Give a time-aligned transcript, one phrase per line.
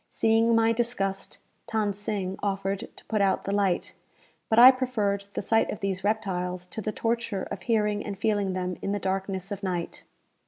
[0.09, 1.37] Seeing my disgust,
[1.71, 3.93] Than Sing offered to put out the light;
[4.49, 8.53] but I preferred the sight of these reptiles to the torture of hearing and feeling
[8.53, 10.03] them in the darkness of night.